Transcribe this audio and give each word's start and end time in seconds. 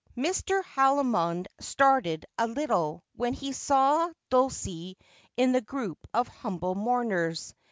Mr. 0.17 0.63
Haldimond 0.63 1.45
started 1.59 2.25
a 2.39 2.47
little 2.47 3.03
when 3.17 3.35
he 3.35 3.51
saw 3.51 4.09
Dulcie 4.31 4.97
in 5.37 5.51
the 5.51 5.61
group 5.61 6.07
of 6.11 6.27
humble 6.27 6.73
mourners. 6.73 7.53